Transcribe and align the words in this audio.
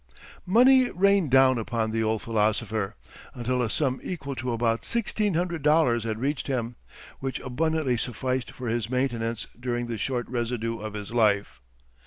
Money 0.47 0.89
rained 0.89 1.29
down 1.29 1.59
upon 1.59 1.91
the 1.91 2.01
old 2.01 2.23
philosopher, 2.23 2.95
until 3.35 3.61
a 3.61 3.69
sum 3.69 3.99
equal 4.01 4.33
to 4.33 4.51
about 4.51 4.83
sixteen 4.83 5.35
hundred 5.35 5.61
dollars 5.61 6.05
had 6.05 6.17
reached 6.17 6.47
him, 6.47 6.75
which 7.19 7.39
abundantly 7.41 7.97
sufficed 7.97 8.49
for 8.49 8.67
his 8.67 8.89
maintenance 8.89 9.45
during 9.59 9.85
the 9.85 9.99
short 9.99 10.27
residue 10.27 10.79
of 10.79 10.95
his 10.95 11.11
life. 11.13 11.61